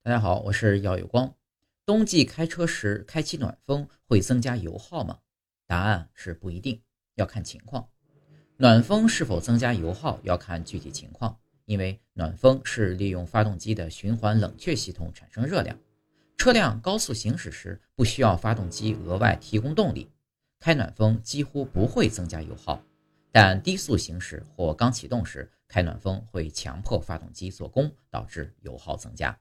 [0.00, 1.34] 大家好，我是耀有光。
[1.84, 5.18] 冬季开车时开启暖风会增加油耗吗？
[5.66, 6.80] 答案是不一定，
[7.16, 7.86] 要看情况。
[8.56, 15.76] 暖风是否增加油耗要看具体情况，因为暖风是利用发动机的循环冷却系统产生热量。
[16.38, 20.08] 车辆高速行驶时不需要发动机额外提供动力，
[20.60, 22.80] 开暖风几乎不会增加油耗。
[23.30, 29.38] 但低速行驶或刚启动时开暖风会强迫发动机做功，导致油耗增加。